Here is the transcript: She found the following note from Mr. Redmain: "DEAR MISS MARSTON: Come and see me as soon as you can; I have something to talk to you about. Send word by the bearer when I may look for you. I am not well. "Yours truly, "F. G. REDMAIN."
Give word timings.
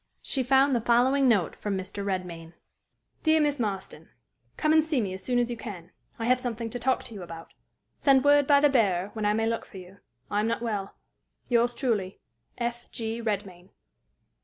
She 0.23 0.41
found 0.41 0.75
the 0.75 0.81
following 0.81 1.27
note 1.27 1.55
from 1.55 1.77
Mr. 1.77 2.03
Redmain: 2.03 2.53
"DEAR 3.21 3.39
MISS 3.39 3.59
MARSTON: 3.59 4.09
Come 4.57 4.73
and 4.73 4.83
see 4.83 4.99
me 4.99 5.13
as 5.13 5.23
soon 5.23 5.37
as 5.37 5.51
you 5.51 5.57
can; 5.57 5.91
I 6.17 6.25
have 6.25 6.39
something 6.39 6.71
to 6.71 6.79
talk 6.79 7.03
to 7.03 7.13
you 7.13 7.21
about. 7.21 7.53
Send 7.99 8.23
word 8.23 8.47
by 8.47 8.61
the 8.61 8.69
bearer 8.71 9.11
when 9.13 9.25
I 9.27 9.33
may 9.33 9.45
look 9.45 9.63
for 9.63 9.77
you. 9.77 9.97
I 10.31 10.39
am 10.39 10.47
not 10.47 10.63
well. 10.63 10.95
"Yours 11.49 11.75
truly, 11.75 12.19
"F. 12.57 12.91
G. 12.91 13.21
REDMAIN." 13.21 13.69